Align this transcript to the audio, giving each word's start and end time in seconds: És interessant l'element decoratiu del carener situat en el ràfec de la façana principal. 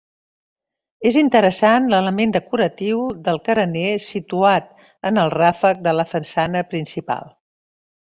És 1.09 1.17
interessant 1.19 1.83
l'element 1.93 2.33
decoratiu 2.37 3.03
del 3.27 3.39
carener 3.49 3.91
situat 4.07 4.71
en 5.11 5.21
el 5.25 5.31
ràfec 5.35 5.85
de 5.89 5.95
la 5.99 6.07
façana 6.15 6.65
principal. 6.73 7.31